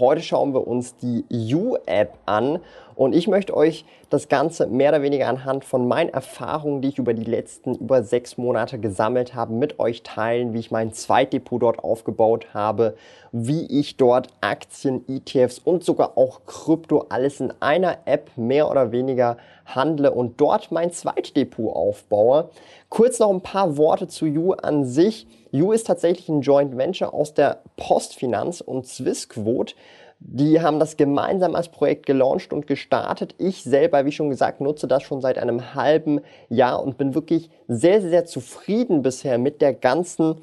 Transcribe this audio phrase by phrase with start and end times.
[0.00, 2.60] Heute schauen wir uns die U-App an
[3.00, 6.98] und ich möchte euch das Ganze mehr oder weniger anhand von meinen Erfahrungen, die ich
[6.98, 11.62] über die letzten über sechs Monate gesammelt habe, mit euch teilen, wie ich mein Zweitdepot
[11.62, 12.96] dort aufgebaut habe,
[13.32, 18.92] wie ich dort Aktien, ETFs und sogar auch Krypto alles in einer App mehr oder
[18.92, 22.50] weniger handle und dort mein Zweitdepot aufbaue.
[22.90, 25.26] Kurz noch ein paar Worte zu You an sich.
[25.52, 29.74] You ist tatsächlich ein Joint Venture aus der Postfinanz und Swissquote.
[30.22, 33.34] Die haben das gemeinsam als Projekt gelauncht und gestartet.
[33.38, 37.48] Ich selber, wie schon gesagt, nutze das schon seit einem halben Jahr und bin wirklich
[37.68, 40.36] sehr, sehr zufrieden bisher mit der ganzen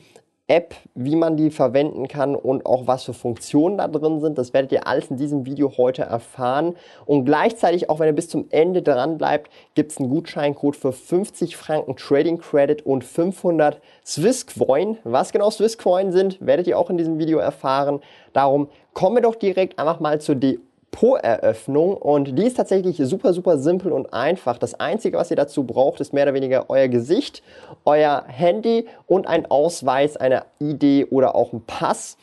[0.49, 4.37] App, wie man die verwenden kann und auch was für Funktionen da drin sind.
[4.37, 6.75] Das werdet ihr alles in diesem Video heute erfahren.
[7.05, 10.93] Und gleichzeitig, auch wenn ihr bis zum Ende dran bleibt, gibt es einen Gutscheincode für
[10.93, 14.97] 50 Franken Trading Credit und 500 Swisscoin.
[15.03, 17.99] Was genau Swisscoin sind, werdet ihr auch in diesem Video erfahren.
[18.31, 20.59] Darum kommen wir doch direkt einfach mal zur De
[20.97, 24.57] Depot-Eröffnung und die ist tatsächlich super, super simpel und einfach.
[24.57, 27.43] Das Einzige, was ihr dazu braucht, ist mehr oder weniger euer Gesicht,
[27.85, 32.17] euer Handy und ein Ausweis, eine ID oder auch ein Pass.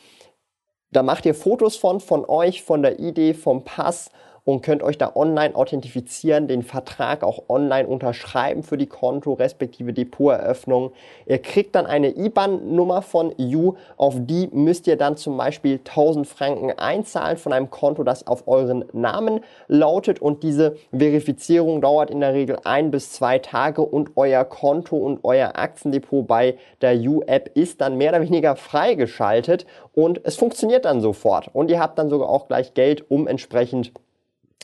[0.91, 4.11] Da macht ihr Fotos von, von euch, von der ID, vom Pass
[4.45, 9.91] und könnt euch da online authentifizieren, den Vertrag auch online unterschreiben für die Konto respektive
[9.91, 10.91] Depoteröffnung.
[11.25, 16.27] Ihr kriegt dann eine IBAN-Nummer von You, auf die müsst ihr dann zum Beispiel 1000
[16.27, 20.21] Franken einzahlen von einem Konto, das auf euren Namen lautet.
[20.21, 23.81] Und diese Verifizierung dauert in der Regel ein bis zwei Tage.
[23.81, 29.65] Und euer Konto und euer Aktiendepot bei der You-App ist dann mehr oder weniger freigeschaltet.
[29.93, 31.49] Und es funktioniert dann sofort.
[31.53, 33.91] Und ihr habt dann sogar auch gleich Geld, um entsprechend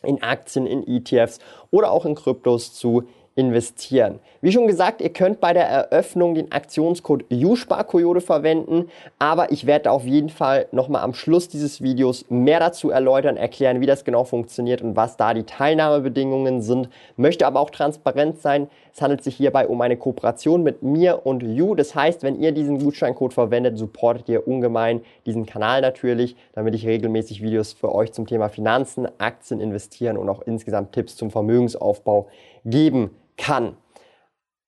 [0.03, 4.19] in Aktien, in ETFs oder auch in Kryptos zu investieren.
[4.41, 9.91] Wie schon gesagt, ihr könnt bei der Eröffnung den Aktionscode USPARKOYODE verwenden, aber ich werde
[9.91, 14.25] auf jeden Fall nochmal am Schluss dieses Videos mehr dazu erläutern, erklären, wie das genau
[14.25, 16.89] funktioniert und was da die Teilnahmebedingungen sind.
[17.15, 21.41] Möchte aber auch transparent sein, es handelt sich hierbei um eine Kooperation mit mir und
[21.41, 21.75] You.
[21.75, 26.85] Das heißt, wenn ihr diesen Gutscheincode verwendet, supportet ihr ungemein diesen Kanal natürlich, damit ich
[26.85, 32.27] regelmäßig Videos für euch zum Thema Finanzen, Aktien, Investieren und auch insgesamt Tipps zum Vermögensaufbau
[32.65, 33.75] geben kann.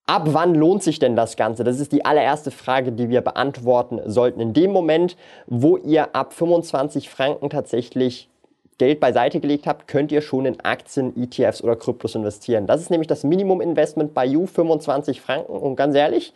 [0.06, 1.64] Ab wann lohnt sich denn das Ganze?
[1.64, 4.40] Das ist die allererste Frage, die wir beantworten sollten.
[4.40, 8.28] In dem Moment, wo ihr ab 25 Franken tatsächlich
[8.76, 12.66] Geld beiseite gelegt habt, könnt ihr schon in Aktien, ETFs oder Kryptos investieren.
[12.66, 15.52] Das ist nämlich das Minimum-Investment bei You, 25 Franken.
[15.52, 16.34] Und ganz ehrlich,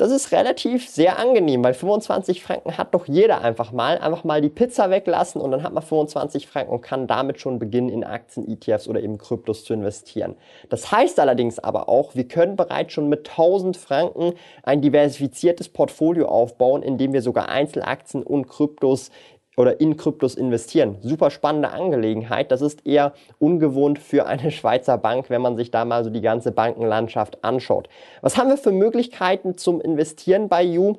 [0.00, 3.98] das ist relativ sehr angenehm, weil 25 Franken hat doch jeder einfach mal.
[3.98, 7.58] Einfach mal die Pizza weglassen und dann hat man 25 Franken und kann damit schon
[7.58, 10.36] beginnen, in Aktien, ETFs oder eben Kryptos zu investieren.
[10.70, 16.28] Das heißt allerdings aber auch, wir können bereits schon mit 1000 Franken ein diversifiziertes Portfolio
[16.28, 19.10] aufbauen, indem wir sogar Einzelaktien und Kryptos
[19.60, 20.96] oder in Kryptos investieren.
[21.02, 22.50] Super spannende Angelegenheit.
[22.50, 26.22] Das ist eher ungewohnt für eine Schweizer Bank, wenn man sich da mal so die
[26.22, 27.88] ganze Bankenlandschaft anschaut.
[28.22, 30.94] Was haben wir für Möglichkeiten zum Investieren bei You?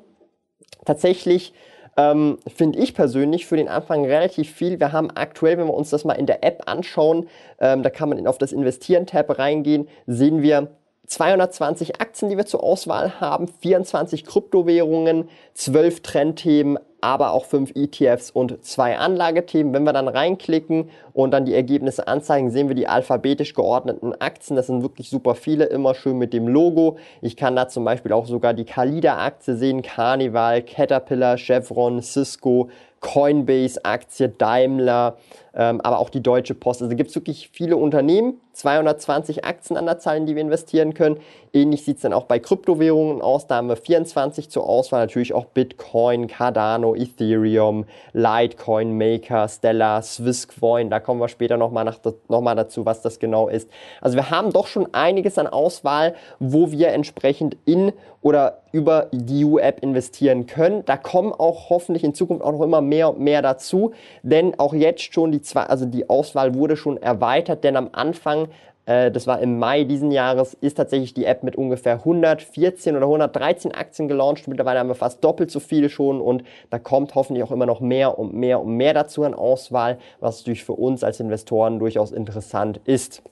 [0.84, 1.52] Tatsächlich
[1.96, 4.78] ähm, finde ich persönlich für den Anfang relativ viel.
[4.78, 7.28] Wir haben aktuell, wenn wir uns das mal in der App anschauen,
[7.58, 10.68] ähm, da kann man auf das Investieren-Tab reingehen, sehen wir
[11.06, 18.30] 220 Aktien, die wir zur Auswahl haben, 24 Kryptowährungen, 12 Trendthemen, aber auch fünf ETFs
[18.30, 19.74] und zwei Anlagethemen.
[19.74, 24.56] Wenn wir dann reinklicken und dann die Ergebnisse anzeigen, sehen wir die alphabetisch geordneten Aktien.
[24.56, 26.96] Das sind wirklich super viele, immer schön mit dem Logo.
[27.20, 32.70] Ich kann da zum Beispiel auch sogar die Kalida-Aktie sehen, Carnival, Caterpillar, Chevron, Cisco,
[33.02, 35.18] Coinbase-Aktie, Daimler,
[35.54, 36.82] ähm, aber auch die Deutsche Post.
[36.82, 40.94] Also gibt es wirklich viele Unternehmen, 220 Aktien an der Zahl, in die wir investieren
[40.94, 41.18] können.
[41.52, 43.48] Ähnlich sieht es dann auch bei Kryptowährungen aus.
[43.48, 50.88] Da haben wir 24 zur Auswahl, natürlich auch Bitcoin, Cardano, Ethereum, Litecoin, Maker, Stellar, Swisscoin.
[50.88, 53.68] Da kommen wir später nochmal noch dazu, was das genau ist.
[54.00, 59.44] Also wir haben doch schon einiges an Auswahl, wo wir entsprechend in oder über die
[59.44, 60.84] U-App investieren können.
[60.84, 63.92] Da kommen auch hoffentlich in Zukunft auch noch immer mehr und mehr dazu,
[64.22, 68.48] denn auch jetzt schon die zwei, also die Auswahl wurde schon erweitert, denn am Anfang
[68.86, 73.06] äh, das war im Mai diesen Jahres, ist tatsächlich die App mit ungefähr 114 oder
[73.06, 74.48] 113 Aktien gelauncht.
[74.48, 77.80] Mittlerweile haben wir fast doppelt so viele schon und da kommt hoffentlich auch immer noch
[77.80, 82.12] mehr und mehr und mehr dazu an Auswahl, was natürlich für uns als Investoren durchaus
[82.12, 83.22] interessant ist.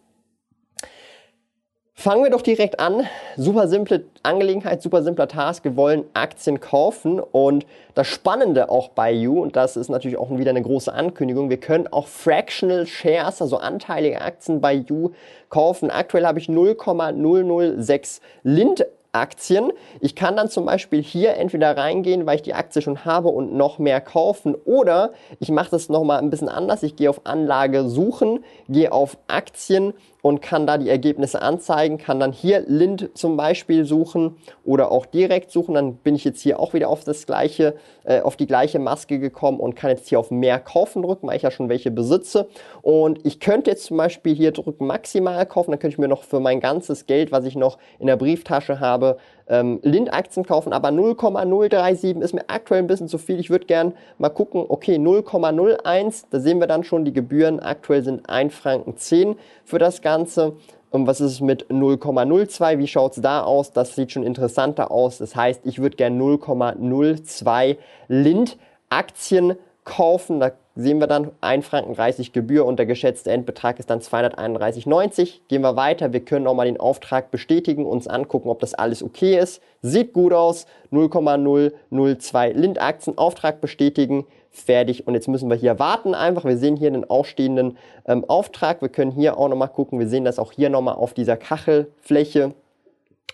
[2.01, 3.07] Fangen wir doch direkt an.
[3.37, 5.65] Super simple Angelegenheit, super simpler Task.
[5.65, 10.31] Wir wollen Aktien kaufen und das Spannende auch bei You, und das ist natürlich auch
[10.31, 15.11] wieder eine große Ankündigung, wir können auch Fractional Shares, also anteilige Aktien bei You
[15.51, 15.91] kaufen.
[15.91, 19.73] Aktuell habe ich 0,006 Lind Aktien.
[20.01, 23.53] Ich kann dann zum Beispiel hier entweder reingehen, weil ich die Aktie schon habe und
[23.53, 26.83] noch mehr kaufen oder ich mache das nochmal ein bisschen anders.
[26.83, 32.21] Ich gehe auf Anlage suchen, gehe auf Aktien und kann da die Ergebnisse anzeigen, kann
[32.21, 35.75] dann hier Lind zum Beispiel suchen oder auch direkt suchen.
[35.75, 37.75] Dann bin ich jetzt hier auch wieder auf das gleiche,
[38.05, 41.37] äh, auf die gleiche Maske gekommen und kann jetzt hier auf mehr kaufen drücken, weil
[41.37, 42.49] ich ja schon welche besitze.
[42.83, 46.25] Und ich könnte jetzt zum Beispiel hier drücken maximal kaufen, dann könnte ich mir noch
[46.25, 50.91] für mein ganzes Geld, was ich noch in der Brieftasche habe, ähm, Lind-Aktien kaufen, aber
[50.91, 53.39] 0,037 ist mir aktuell ein bisschen zu viel.
[53.39, 58.03] Ich würde gern mal gucken, okay, 0,01, da sehen wir dann schon, die Gebühren aktuell
[58.03, 60.55] sind 1 Franken 10 für das Ganze.
[60.91, 62.79] Und was ist mit 0,02?
[62.79, 63.73] Wie schaut es da aus?
[63.73, 65.19] Das sieht schon interessanter aus.
[65.19, 67.77] Das heißt, ich würde gern 0,02
[68.09, 70.41] Lind-Aktien kaufen.
[70.41, 75.41] Da sehen wir dann 1 Franken 30 Gebühr und der geschätzte Endbetrag ist dann 231,90.
[75.49, 76.13] Gehen wir weiter.
[76.13, 79.63] Wir können nochmal den Auftrag bestätigen, uns angucken, ob das alles okay ist.
[79.83, 80.67] Sieht gut aus.
[80.91, 83.19] 0,002 Lind-Aktien.
[83.19, 84.27] Auftrag bestätigen.
[84.51, 85.07] Fertig.
[85.07, 86.45] Und jetzt müssen wir hier warten einfach.
[86.45, 88.83] Wir sehen hier den ausstehenden ähm, Auftrag.
[88.83, 89.99] Wir können hier auch nochmal gucken.
[89.99, 92.55] Wir sehen das auch hier nochmal auf dieser Kachelfläche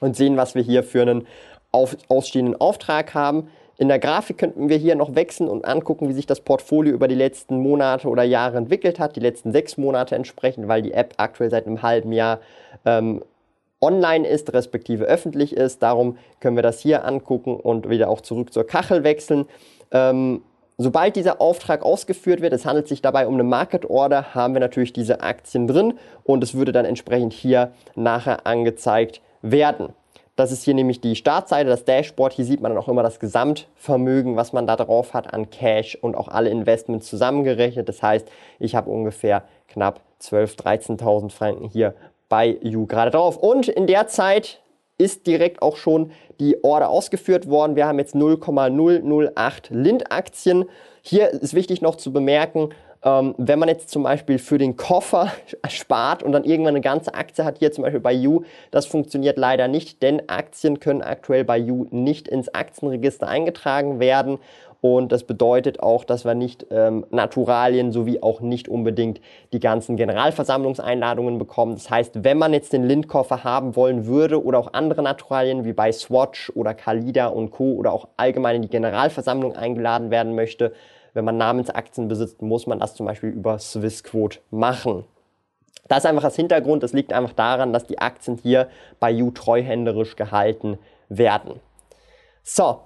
[0.00, 1.26] und sehen, was wir hier für einen
[1.72, 3.48] auf, ausstehenden Auftrag haben.
[3.78, 7.08] In der Grafik könnten wir hier noch wechseln und angucken, wie sich das Portfolio über
[7.08, 11.14] die letzten Monate oder Jahre entwickelt hat, die letzten sechs Monate entsprechend, weil die App
[11.18, 12.40] aktuell seit einem halben Jahr
[12.86, 13.22] ähm,
[13.82, 15.82] online ist, respektive öffentlich ist.
[15.82, 19.46] Darum können wir das hier angucken und wieder auch zurück zur Kachel wechseln.
[19.92, 20.40] Ähm,
[20.78, 24.60] sobald dieser Auftrag ausgeführt wird, es handelt sich dabei um eine Market Order, haben wir
[24.60, 25.94] natürlich diese Aktien drin
[26.24, 29.90] und es würde dann entsprechend hier nachher angezeigt werden.
[30.36, 32.34] Das ist hier nämlich die Startseite, das Dashboard.
[32.34, 35.96] Hier sieht man dann auch immer das Gesamtvermögen, was man da drauf hat an Cash
[35.96, 37.88] und auch alle Investments zusammengerechnet.
[37.88, 38.28] Das heißt,
[38.58, 41.94] ich habe ungefähr knapp 12.000, 13.000 Franken hier
[42.28, 43.38] bei You gerade drauf.
[43.38, 44.60] Und in der Zeit
[44.98, 47.76] ist direkt auch schon die Order ausgeführt worden.
[47.76, 50.66] Wir haben jetzt 0,008 Lind-Aktien.
[51.02, 52.70] Hier ist wichtig noch zu bemerken,
[53.02, 55.32] ähm, wenn man jetzt zum Beispiel für den Koffer
[55.68, 59.38] spart und dann irgendwann eine ganze Aktie hat, hier zum Beispiel bei You, das funktioniert
[59.38, 64.38] leider nicht, denn Aktien können aktuell bei You nicht ins Aktienregister eingetragen werden.
[64.82, 69.20] Und das bedeutet auch, dass wir nicht ähm, Naturalien sowie auch nicht unbedingt
[69.52, 71.74] die ganzen Generalversammlungseinladungen bekommen.
[71.74, 75.72] Das heißt, wenn man jetzt den Lindkoffer haben wollen würde oder auch andere Naturalien wie
[75.72, 77.72] bei Swatch oder Kalida und Co.
[77.72, 80.72] oder auch allgemein in die Generalversammlung eingeladen werden möchte,
[81.16, 85.04] wenn man Namensaktien besitzt, muss man das zum Beispiel über Swissquote machen.
[85.88, 86.84] Das ist einfach das Hintergrund.
[86.84, 88.68] Es liegt einfach daran, dass die Aktien hier
[89.00, 90.78] bei You treuhänderisch gehalten
[91.08, 91.60] werden.
[92.42, 92.80] So,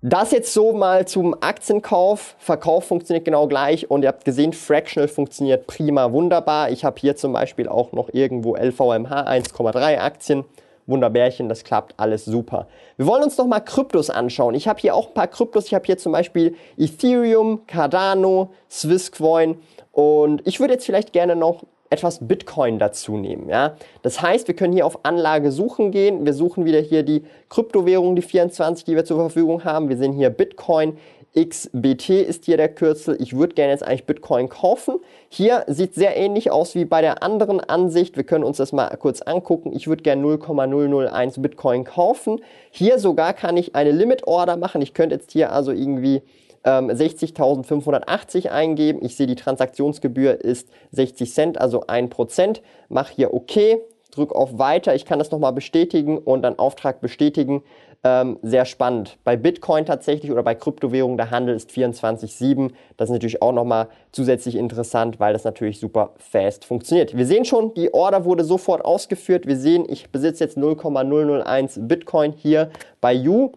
[0.00, 2.34] das jetzt so mal zum Aktienkauf.
[2.38, 6.70] Verkauf funktioniert genau gleich und ihr habt gesehen, Fractional funktioniert prima, wunderbar.
[6.70, 10.44] Ich habe hier zum Beispiel auch noch irgendwo LVMH 1,3 Aktien.
[10.86, 12.68] Wunderbärchen, das klappt alles super.
[12.96, 14.54] Wir wollen uns noch mal Kryptos anschauen.
[14.54, 15.66] Ich habe hier auch ein paar Kryptos.
[15.66, 19.56] Ich habe hier zum Beispiel Ethereum, Cardano, Swisscoin
[19.92, 23.48] und ich würde jetzt vielleicht gerne noch etwas Bitcoin dazu nehmen.
[23.48, 23.76] Ja?
[24.02, 26.26] Das heißt, wir können hier auf Anlage suchen gehen.
[26.26, 29.88] Wir suchen wieder hier die Kryptowährung, die 24, die wir zur Verfügung haben.
[29.88, 30.98] Wir sehen hier Bitcoin.
[31.36, 33.16] XBT ist hier der Kürzel.
[33.20, 35.00] Ich würde gerne jetzt eigentlich Bitcoin kaufen.
[35.28, 38.16] Hier sieht sehr ähnlich aus wie bei der anderen Ansicht.
[38.16, 39.72] Wir können uns das mal kurz angucken.
[39.74, 42.40] Ich würde gerne 0,001 Bitcoin kaufen.
[42.70, 44.80] Hier sogar kann ich eine Limit Order machen.
[44.80, 46.22] Ich könnte jetzt hier also irgendwie
[46.64, 49.00] ähm, 60.580 eingeben.
[49.02, 52.60] Ich sehe, die Transaktionsgebühr ist 60 Cent, also 1%.
[52.88, 53.80] Mach hier OK,
[54.12, 54.94] drück auf Weiter.
[54.94, 57.62] Ich kann das nochmal bestätigen und dann Auftrag bestätigen.
[58.06, 59.16] Ähm, sehr spannend.
[59.24, 62.70] Bei Bitcoin tatsächlich oder bei Kryptowährungen, der Handel ist 24-7.
[62.98, 67.16] Das ist natürlich auch nochmal zusätzlich interessant, weil das natürlich super fast funktioniert.
[67.16, 69.46] Wir sehen schon, die Order wurde sofort ausgeführt.
[69.46, 72.68] Wir sehen, ich besitze jetzt 0,001 Bitcoin hier
[73.00, 73.52] bei You.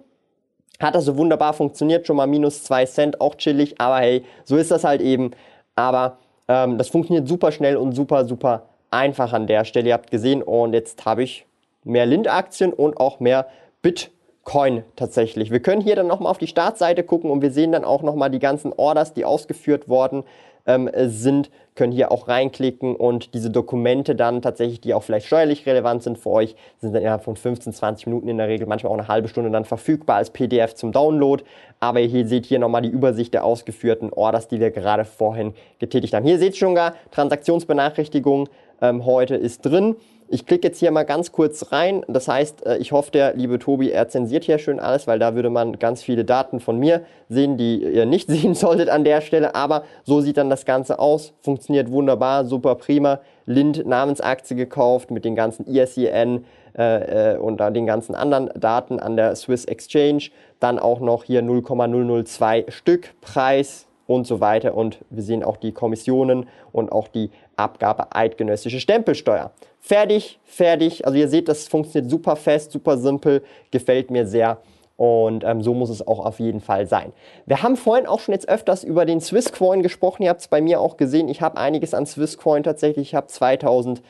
[0.80, 4.72] Hat also wunderbar funktioniert, schon mal minus 2 Cent, auch chillig, aber hey, so ist
[4.72, 5.32] das halt eben.
[5.75, 9.89] Aber ähm, das funktioniert super schnell und super, super einfach an der Stelle.
[9.89, 11.46] Ihr habt gesehen und jetzt habe ich
[11.84, 13.48] mehr Lind-Aktien und auch mehr
[13.82, 14.16] Bitcoin.
[14.48, 15.51] Coin tatsächlich.
[15.51, 18.32] Wir können hier dann nochmal auf die Startseite gucken und wir sehen dann auch nochmal
[18.32, 20.24] die ganzen Orders, die ausgeführt worden
[20.66, 25.66] ähm, sind, können hier auch reinklicken und diese Dokumente dann tatsächlich, die auch vielleicht steuerlich
[25.66, 28.94] relevant sind für euch, sind dann innerhalb von 15, 20 Minuten in der Regel, manchmal
[28.94, 31.44] auch eine halbe Stunde dann verfügbar als PDF zum Download.
[31.82, 36.13] Aber ihr seht hier nochmal die Übersicht der ausgeführten Orders, die wir gerade vorhin getätigt
[36.13, 36.25] haben.
[36.25, 38.48] Hier seht ihr schon gar Transaktionsbenachrichtigung
[38.81, 39.96] ähm, heute ist drin.
[40.29, 42.03] Ich klicke jetzt hier mal ganz kurz rein.
[42.10, 45.36] Das heißt, äh, ich hoffe, der liebe Tobi, er zensiert hier schön alles, weil da
[45.36, 49.22] würde man ganz viele Daten von mir sehen, die ihr nicht sehen solltet an der
[49.22, 49.55] Stelle.
[49.55, 51.34] Aber so sieht dann das Ganze aus.
[51.41, 53.19] Funktioniert wunderbar, super prima.
[53.46, 56.43] Lind Namensaktie gekauft mit den ganzen ISIN
[56.77, 60.29] äh, äh, und den ganzen anderen Daten an der Swiss Exchange.
[60.60, 64.73] Dann auch noch hier 0,002 Stück Preis und so weiter.
[64.75, 69.51] Und wir sehen auch die Kommissionen und auch die Abgabe eidgenössische Stempelsteuer.
[69.79, 71.05] Fertig, fertig.
[71.05, 74.59] Also ihr seht, das funktioniert super fest, super simpel, gefällt mir sehr.
[74.95, 77.13] Und ähm, so muss es auch auf jeden Fall sein.
[77.45, 80.23] Wir haben vorhin auch schon jetzt öfters über den Swisscoin gesprochen.
[80.23, 81.29] Ihr habt es bei mir auch gesehen.
[81.29, 83.09] Ich habe einiges an Swisscoin tatsächlich.
[83.09, 84.01] Ich habe 2208,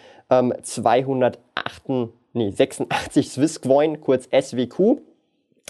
[2.33, 4.99] nee, 86 Swisscoin, kurz SWQ.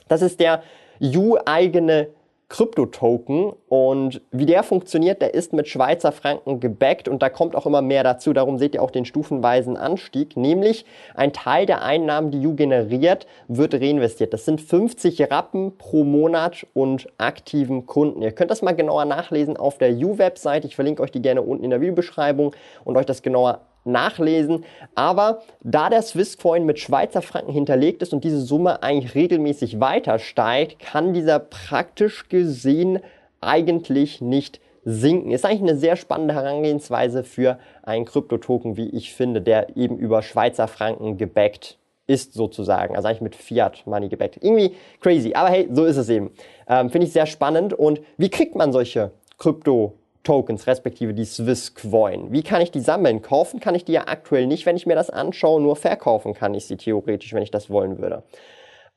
[0.07, 0.61] Das ist der
[1.01, 2.09] U-eigene
[2.49, 7.65] Krypto-Token und wie der funktioniert, der ist mit Schweizer Franken gebackt und da kommt auch
[7.65, 8.31] immer mehr dazu.
[8.31, 13.27] Darum seht ihr auch den stufenweisen Anstieg, nämlich ein Teil der Einnahmen, die U generiert,
[13.49, 14.31] wird reinvestiert.
[14.31, 18.21] Das sind 50 Rappen pro Monat und aktiven Kunden.
[18.21, 20.63] Ihr könnt das mal genauer nachlesen auf der U-Website.
[20.63, 24.65] Ich verlinke euch die gerne unten in der Videobeschreibung und euch das genauer nachlesen.
[24.95, 30.19] Aber da der Swisscoin mit Schweizer Franken hinterlegt ist und diese Summe eigentlich regelmäßig weiter
[30.19, 32.99] steigt, kann dieser praktisch gesehen
[33.41, 35.31] eigentlich nicht sinken.
[35.31, 40.21] Ist eigentlich eine sehr spannende Herangehensweise für einen Kryptotoken, wie ich finde, der eben über
[40.21, 41.77] Schweizer Franken gebackt
[42.07, 44.37] ist sozusagen, also eigentlich mit Fiat Money gebackt.
[44.41, 46.31] Irgendwie crazy, aber hey, so ist es eben.
[46.67, 47.73] Ähm, Finde ich sehr spannend.
[47.73, 49.93] Und wie kriegt man solche Krypto
[50.23, 52.31] Tokens, respektive die Swiss Coin.
[52.31, 53.21] Wie kann ich die sammeln?
[53.21, 56.53] Kaufen kann ich die ja aktuell nicht, wenn ich mir das anschaue, nur verkaufen kann
[56.53, 58.23] ich sie theoretisch, wenn ich das wollen würde.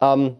[0.01, 0.37] Ähm,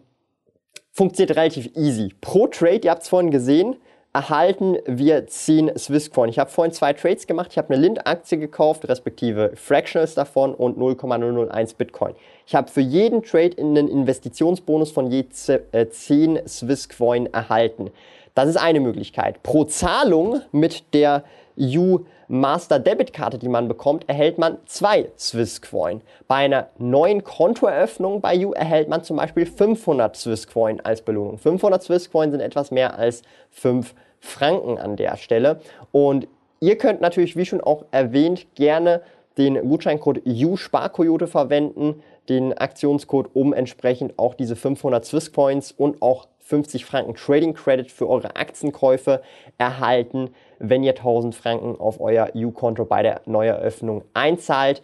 [0.91, 2.13] funktioniert relativ easy.
[2.21, 3.77] Pro Trade, ihr habt es vorhin gesehen,
[4.13, 6.29] erhalten wir 10 Swisscoin.
[6.29, 7.49] Ich habe vorhin zwei Trades gemacht.
[7.51, 12.15] Ich habe eine Lind-Aktie gekauft, respektive Fractionals davon und 0,001 Bitcoin.
[12.45, 17.91] Ich habe für jeden Trade einen Investitionsbonus von je 10 äh, Swisscoin erhalten.
[18.33, 19.43] Das ist eine Möglichkeit.
[19.43, 21.23] Pro Zahlung mit der
[21.57, 26.01] U Master Debit Karte, die man bekommt, erhält man zwei Swisscoin.
[26.29, 31.37] Bei einer neuen Kontoeröffnung bei U erhält man zum Beispiel 500 Swisscoin als Belohnung.
[31.37, 35.59] 500 Swisscoin sind etwas mehr als 5 Franken an der Stelle.
[35.91, 36.27] Und
[36.61, 39.01] ihr könnt natürlich, wie schon auch erwähnt, gerne
[39.37, 46.85] den Gutscheincode U-Sparkoyote verwenden, den Aktionscode, um entsprechend auch diese 500 Swisscoins und auch 50
[46.85, 49.21] Franken Trading Credit für eure Aktienkäufe
[49.57, 54.81] erhalten, wenn ihr 1000 Franken auf euer EU-Konto bei der Neueröffnung einzahlt.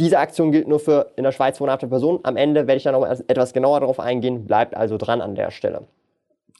[0.00, 2.18] Diese Aktion gilt nur für in der Schweiz wohnhafte Personen.
[2.24, 4.44] Am Ende werde ich da noch etwas genauer darauf eingehen.
[4.44, 5.82] Bleibt also dran an der Stelle.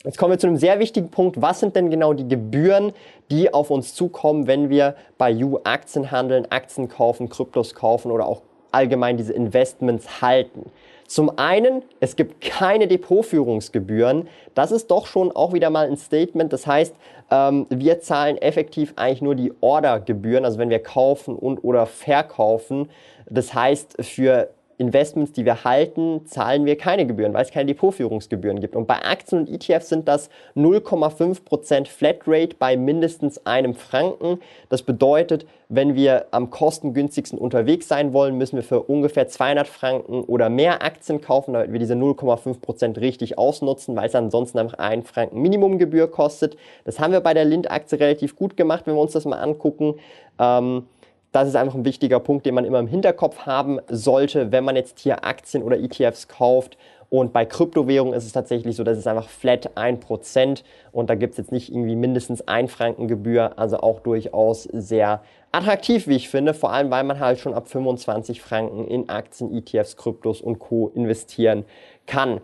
[0.05, 1.41] Jetzt kommen wir zu einem sehr wichtigen Punkt.
[1.43, 2.93] Was sind denn genau die Gebühren,
[3.31, 8.27] die auf uns zukommen, wenn wir bei U Aktien handeln, Aktien kaufen, Kryptos kaufen oder
[8.27, 8.43] auch
[8.75, 10.71] allgemein diese Investments halten?
[11.07, 14.29] Zum einen, es gibt keine Depotführungsgebühren.
[14.55, 16.53] Das ist doch schon auch wieder mal ein Statement.
[16.53, 16.95] Das heißt,
[17.31, 22.91] ähm, wir zahlen effektiv eigentlich nur die Ordergebühren, also wenn wir kaufen und oder verkaufen.
[23.29, 28.61] Das heißt, für Investments, die wir halten, zahlen wir keine Gebühren, weil es keine Depotführungsgebühren
[28.61, 28.77] gibt.
[28.77, 34.41] Und bei Aktien und ETFs sind das 0,5% Flatrate bei mindestens einem Franken.
[34.69, 40.23] Das bedeutet, wenn wir am kostengünstigsten unterwegs sein wollen, müssen wir für ungefähr 200 Franken
[40.25, 45.03] oder mehr Aktien kaufen, damit wir diese 0,5% richtig ausnutzen, weil es ansonsten einfach einen
[45.03, 46.57] Franken Minimumgebühr kostet.
[46.85, 49.95] Das haben wir bei der Lind-Aktie relativ gut gemacht, wenn wir uns das mal angucken.
[50.39, 50.87] Ähm,
[51.35, 54.77] das ist einfach ein wichtiger Punkt, den man immer im Hinterkopf haben sollte, wenn man
[54.77, 56.79] jetzt hier Aktien oder ETFs kauft.
[57.11, 60.63] Und bei Kryptowährungen ist es tatsächlich so, dass es einfach flat 1%
[60.93, 66.07] und da gibt es jetzt nicht irgendwie mindestens ein Frankengebühr, also auch durchaus sehr attraktiv,
[66.07, 69.97] wie ich finde, vor allem weil man halt schon ab 25 Franken in Aktien, ETFs,
[69.97, 70.93] Kryptos und Co.
[70.95, 71.65] investieren
[72.07, 72.41] kann.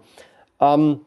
[0.60, 1.00] Ähm,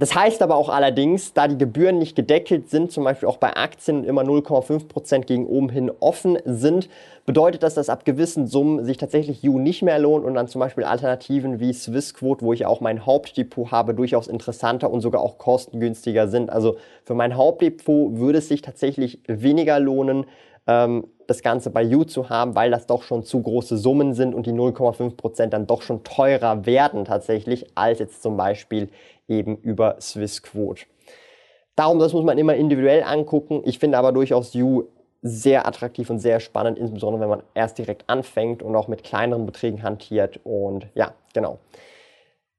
[0.00, 3.54] das heißt aber auch allerdings, da die Gebühren nicht gedeckelt sind, zum Beispiel auch bei
[3.54, 6.88] Aktien immer 0,5% gegen oben hin offen sind,
[7.26, 10.58] bedeutet das, dass ab gewissen Summen sich tatsächlich U nicht mehr lohnt und dann zum
[10.58, 15.36] Beispiel Alternativen wie Swissquote, wo ich auch mein Hauptdepot habe, durchaus interessanter und sogar auch
[15.36, 16.48] kostengünstiger sind.
[16.48, 20.24] Also für mein Hauptdepot würde es sich tatsächlich weniger lohnen,
[20.66, 24.34] ähm, das Ganze bei You zu haben, weil das doch schon zu große Summen sind
[24.34, 28.88] und die 0,5% dann doch schon teurer werden tatsächlich, als jetzt zum Beispiel
[29.30, 30.84] eben über Swissquote.
[31.76, 33.62] Darum, das muss man immer individuell angucken.
[33.64, 34.84] Ich finde aber durchaus You
[35.22, 39.46] sehr attraktiv und sehr spannend, insbesondere wenn man erst direkt anfängt und auch mit kleineren
[39.46, 40.40] Beträgen hantiert.
[40.44, 41.58] Und ja, genau.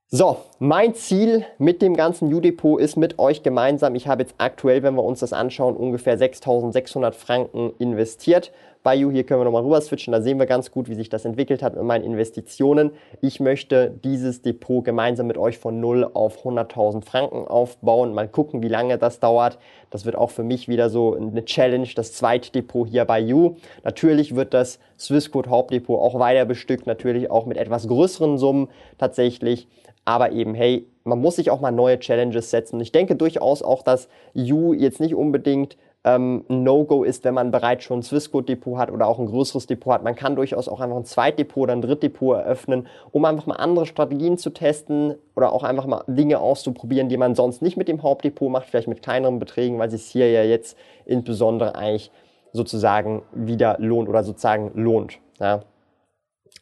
[0.07, 4.83] So, mein Ziel mit dem ganzen U-Depot ist mit euch gemeinsam, ich habe jetzt aktuell,
[4.83, 8.51] wenn wir uns das anschauen, ungefähr 6.600 Franken investiert
[8.83, 9.11] bei You.
[9.11, 11.61] Hier können wir nochmal rüber switchen, da sehen wir ganz gut, wie sich das entwickelt
[11.61, 12.91] hat mit meinen Investitionen.
[13.21, 18.13] Ich möchte dieses Depot gemeinsam mit euch von 0 auf 100.000 Franken aufbauen.
[18.13, 19.59] Mal gucken, wie lange das dauert.
[19.89, 23.55] Das wird auch für mich wieder so eine Challenge, das zweite Depot hier bei You.
[23.83, 29.67] Natürlich wird das Swissquote Hauptdepot auch weiter bestückt, natürlich auch mit etwas größeren Summen tatsächlich
[30.05, 32.79] aber eben, hey, man muss sich auch mal neue Challenges setzen.
[32.79, 37.83] Ich denke durchaus auch, dass You jetzt nicht unbedingt ähm, No-Go ist, wenn man bereits
[37.83, 40.03] schon ein Swissquote-Depot hat oder auch ein größeres Depot hat.
[40.03, 43.85] Man kann durchaus auch einfach ein Zweitdepot oder ein Drittdepot eröffnen, um einfach mal andere
[43.85, 48.01] Strategien zu testen oder auch einfach mal Dinge auszuprobieren, die man sonst nicht mit dem
[48.01, 52.11] Hauptdepot macht, vielleicht mit kleineren Beträgen, weil es sich hier ja jetzt insbesondere eigentlich
[52.53, 55.19] sozusagen wieder lohnt oder sozusagen lohnt.
[55.39, 55.61] Ja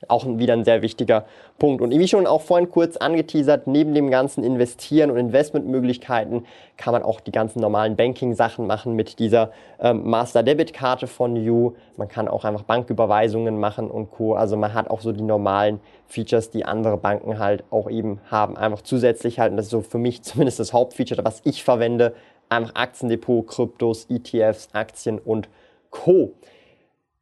[0.07, 1.25] auch wieder ein sehr wichtiger
[1.57, 1.81] Punkt.
[1.81, 6.45] Und wie schon auch vorhin kurz angeteasert, neben dem ganzen Investieren und Investmentmöglichkeiten
[6.77, 11.73] kann man auch die ganzen normalen Banking-Sachen machen mit dieser ähm, Master-Debit-Karte von You.
[11.97, 14.35] Man kann auch einfach Banküberweisungen machen und Co.
[14.35, 18.55] Also man hat auch so die normalen Features, die andere Banken halt auch eben haben.
[18.55, 22.13] Einfach zusätzlich halt, und das ist so für mich zumindest das Hauptfeature, was ich verwende,
[22.47, 25.49] einfach Aktiendepot, Kryptos, ETFs, Aktien und
[25.89, 26.33] Co.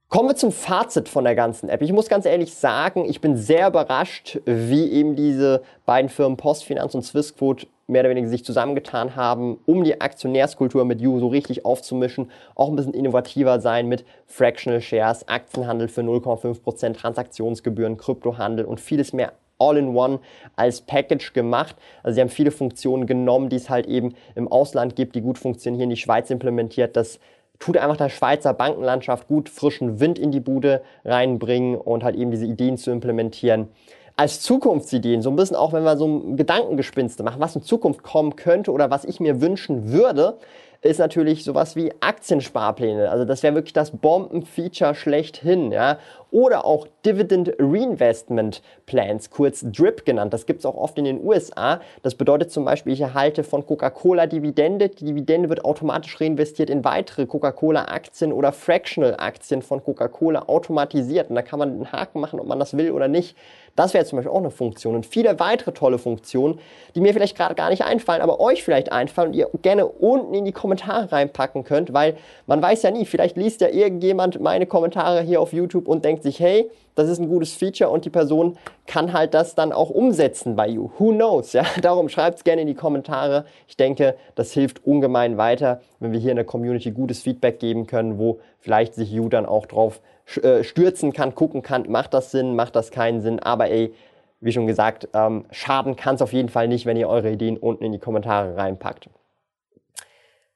[0.10, 1.82] Kommen wir zum Fazit von der ganzen App.
[1.82, 6.96] Ich muss ganz ehrlich sagen, ich bin sehr überrascht, wie eben diese beiden Firmen Postfinanz
[6.96, 11.66] und Swissquote mehr oder weniger sich zusammengetan haben, um die Aktionärskultur mit You so richtig
[11.66, 18.80] aufzumischen, auch ein bisschen innovativer sein mit Fractional Shares, Aktienhandel für 0,5%, Transaktionsgebühren, Kryptohandel und
[18.80, 20.20] vieles mehr All-in-One
[20.56, 21.76] als Package gemacht.
[22.04, 25.38] Also sie haben viele Funktionen genommen, die es halt eben im Ausland gibt, die gut
[25.38, 26.96] funktionieren, hier in die Schweiz implementiert.
[26.96, 27.20] Das
[27.60, 32.32] tut einfach der Schweizer Bankenlandschaft gut frischen Wind in die Bude reinbringen und halt eben
[32.32, 33.70] diese Ideen zu implementieren.
[34.16, 38.02] Als Zukunftsideen, so ein bisschen auch, wenn wir so ein Gedankengespinste machen, was in Zukunft
[38.02, 40.38] kommen könnte oder was ich mir wünschen würde,
[40.82, 43.10] ist natürlich sowas wie Aktiensparpläne.
[43.10, 45.72] Also das wäre wirklich das Bombenfeature schlechthin.
[45.72, 45.98] Ja?
[46.32, 50.34] Oder auch Dividend Reinvestment Plans, kurz DRIP genannt.
[50.34, 51.80] Das gibt es auch oft in den USA.
[52.04, 54.90] Das bedeutet zum Beispiel, ich erhalte von Coca-Cola Dividende.
[54.90, 61.30] Die Dividende wird automatisch reinvestiert in weitere Coca-Cola-Aktien oder Fractional-Aktien von Coca-Cola automatisiert.
[61.30, 63.36] Und da kann man einen Haken machen, ob man das will oder nicht.
[63.78, 64.96] Das wäre zum Beispiel auch eine Funktion.
[64.96, 66.60] Und viele weitere tolle Funktionen,
[66.96, 70.34] die mir vielleicht gerade gar nicht einfallen, aber euch vielleicht einfallen und ihr gerne unten
[70.34, 74.66] in die Kommentare reinpacken könnt, weil man weiß ja nie, vielleicht liest ja irgendjemand meine
[74.66, 78.10] Kommentare hier auf YouTube und denkt sich, hey, das ist ein gutes Feature und die
[78.10, 80.90] Person kann halt das dann auch umsetzen bei You.
[80.98, 81.54] Who knows?
[81.54, 83.46] Ja, darum schreibt es gerne in die Kommentare.
[83.68, 87.86] Ich denke, das hilft ungemein weiter, wenn wir hier in der Community gutes Feedback geben
[87.86, 90.02] können, wo vielleicht sich You dann auch drauf
[90.42, 93.40] äh, stürzen kann, gucken kann, macht das Sinn, macht das keinen Sinn.
[93.40, 93.94] Aber ey,
[94.40, 97.58] wie schon gesagt, ähm, schaden kann es auf jeden Fall nicht, wenn ihr eure Ideen
[97.58, 99.10] unten in die Kommentare reinpackt.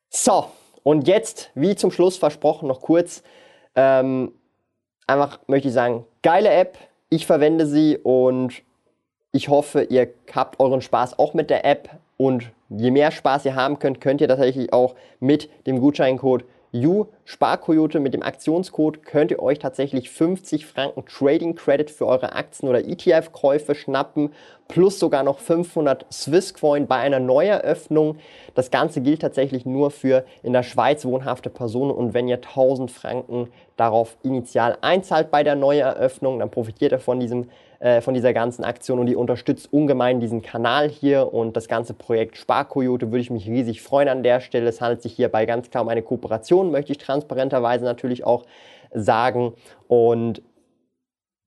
[0.09, 0.45] So,
[0.83, 3.23] und jetzt, wie zum Schluss versprochen, noch kurz
[3.75, 4.33] ähm,
[5.11, 6.77] einfach möchte ich sagen, geile App,
[7.09, 8.63] ich verwende sie und
[9.31, 11.89] ich hoffe, ihr habt euren Spaß auch mit der App.
[12.17, 17.07] Und je mehr Spaß ihr haben könnt, könnt ihr tatsächlich auch mit dem Gutscheincode You
[17.25, 22.69] Sparkoyote mit dem Aktionscode könnt ihr euch tatsächlich 50 Franken Trading Credit für eure Aktien
[22.69, 24.31] oder ETF-Käufe schnappen,
[24.69, 28.19] plus sogar noch 500 Swisscoin bei einer Neueröffnung.
[28.55, 32.89] Das Ganze gilt tatsächlich nur für in der Schweiz wohnhafte Personen und wenn ihr 1000
[32.89, 37.49] Franken darauf initial einzahlt bei der Neueröffnung, dann profitiert ihr von diesem
[37.81, 41.95] äh, von dieser ganzen Aktion und die unterstützt ungemein diesen Kanal hier und das ganze
[41.95, 44.69] Projekt Sparkoyote würde ich mich riesig freuen an der Stelle.
[44.69, 48.45] Es handelt sich hierbei ganz klar um eine Kooperation, möchte ich transparenterweise natürlich auch
[48.93, 49.53] sagen.
[49.87, 50.43] Und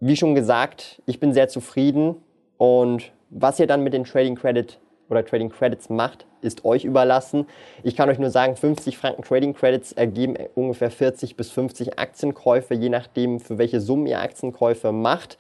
[0.01, 2.17] wie schon gesagt, ich bin sehr zufrieden
[2.59, 7.47] und was ihr dann mit den Trading Credit oder Trading Credits macht, ist euch überlassen.
[7.85, 12.75] Ich kann euch nur sagen, 50 Franken Trading Credits ergeben ungefähr 40 bis 50 Aktienkäufe,
[12.75, 15.39] je nachdem, für welche Summen ihr Aktienkäufe macht.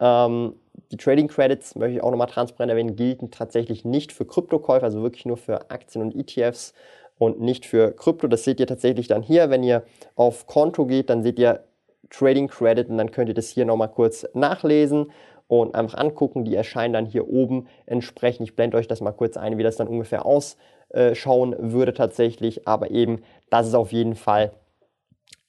[0.00, 0.54] Ähm,
[0.90, 5.02] die Trading Credits, möchte ich auch nochmal transparent erwähnen, gelten tatsächlich nicht für Kryptokäufe, also
[5.02, 6.74] wirklich nur für Aktien und ETFs
[7.18, 8.26] und nicht für Krypto.
[8.26, 9.50] Das seht ihr tatsächlich dann hier.
[9.50, 9.84] Wenn ihr
[10.16, 11.64] auf Konto geht, dann seht ihr
[12.10, 15.10] Trading Credit und dann könnt ihr das hier nochmal kurz nachlesen
[15.48, 16.44] und einfach angucken.
[16.44, 18.48] Die erscheinen dann hier oben entsprechend.
[18.48, 22.66] Ich blende euch das mal kurz ein, wie das dann ungefähr ausschauen würde tatsächlich.
[22.68, 24.52] Aber eben, das ist auf jeden Fall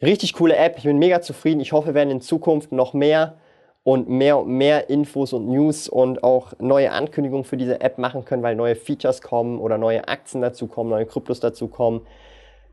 [0.01, 1.61] Richtig coole App, ich bin mega zufrieden.
[1.61, 3.37] Ich hoffe, wir werden in Zukunft noch mehr
[3.85, 8.25] und mehr und mehr Infos und News und auch neue Ankündigungen für diese App machen
[8.25, 12.01] können, weil neue Features kommen oder neue Aktien dazu kommen, neue Kryptos dazu kommen.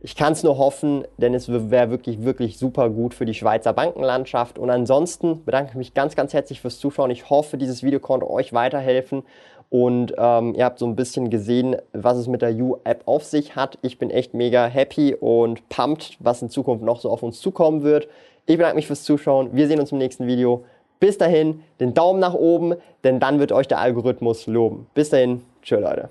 [0.01, 3.75] Ich kann es nur hoffen, denn es wäre wirklich, wirklich super gut für die Schweizer
[3.75, 4.59] Bankenlandschaft.
[4.59, 7.11] Und ansonsten bedanke ich mich ganz, ganz herzlich fürs Zuschauen.
[7.11, 9.23] Ich hoffe, dieses Video konnte euch weiterhelfen
[9.69, 13.55] und ähm, ihr habt so ein bisschen gesehen, was es mit der U-App auf sich
[13.55, 13.79] hat.
[13.83, 17.83] Ich bin echt mega happy und pumped, was in Zukunft noch so auf uns zukommen
[17.83, 18.09] wird.
[18.47, 19.51] Ich bedanke mich fürs Zuschauen.
[19.53, 20.65] Wir sehen uns im nächsten Video.
[21.03, 24.87] Bis dahin, den Daumen nach oben, denn dann wird euch der Algorithmus loben.
[24.95, 26.11] Bis dahin, tschö Leute.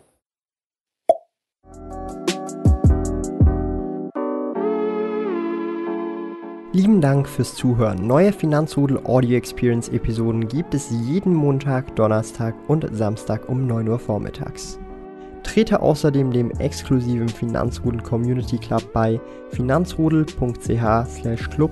[6.73, 8.05] Lieben Dank fürs Zuhören.
[8.05, 13.97] Neue Finanzrudel Audio Experience Episoden gibt es jeden Montag, Donnerstag und Samstag um 9 Uhr
[13.97, 14.77] vormittags.
[15.43, 21.71] Trete außerdem dem exklusiven Finanzrudel Community Club bei finanzrudel.ch/club